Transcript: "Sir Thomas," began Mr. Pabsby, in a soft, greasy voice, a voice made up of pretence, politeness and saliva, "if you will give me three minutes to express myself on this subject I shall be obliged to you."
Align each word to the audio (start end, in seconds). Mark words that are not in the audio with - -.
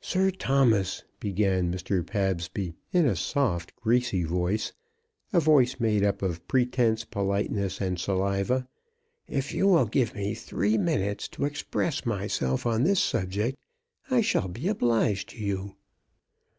"Sir 0.00 0.30
Thomas," 0.30 1.04
began 1.20 1.70
Mr. 1.70 2.02
Pabsby, 2.06 2.72
in 2.92 3.04
a 3.04 3.14
soft, 3.14 3.76
greasy 3.76 4.24
voice, 4.24 4.72
a 5.34 5.38
voice 5.40 5.78
made 5.78 6.02
up 6.02 6.22
of 6.22 6.48
pretence, 6.48 7.04
politeness 7.04 7.78
and 7.78 7.98
saliva, 8.00 8.66
"if 9.28 9.52
you 9.52 9.68
will 9.68 9.84
give 9.84 10.14
me 10.14 10.32
three 10.32 10.78
minutes 10.78 11.28
to 11.28 11.44
express 11.44 12.06
myself 12.06 12.64
on 12.64 12.84
this 12.84 13.00
subject 13.00 13.58
I 14.10 14.22
shall 14.22 14.48
be 14.48 14.66
obliged 14.66 15.28
to 15.32 15.38
you." 15.38 15.76